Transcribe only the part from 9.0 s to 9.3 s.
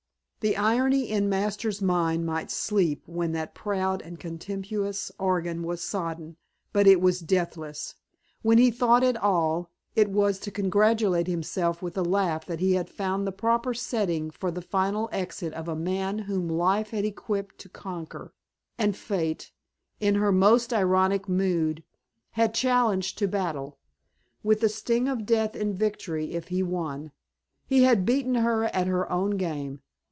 at